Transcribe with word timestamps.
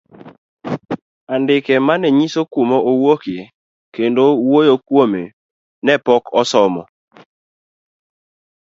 Andike 1.33 1.73
mane 1.87 2.07
ng'iso 2.15 2.41
kuma 2.53 2.77
owuoke 2.91 3.35
kendo 3.95 4.23
wuoyo 4.47 4.75
kuome 4.87 5.23
ne 5.85 5.93
pok 6.05 6.23
osomo. 6.39 6.83